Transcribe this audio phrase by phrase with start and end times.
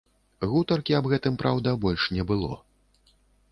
[0.53, 2.51] Гутаркі аб гэтым, праўда, больш не было.